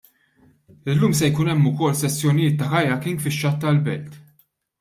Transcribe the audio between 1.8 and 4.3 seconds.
sessjonijiet ta' kayaking fix-xatt tal-Belt.